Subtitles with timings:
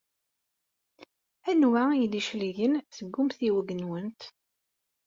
[1.49, 4.21] Anwa ay d-icelgen seg umtiweg-nwent?